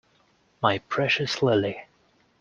[0.63, 1.85] My precious Lily!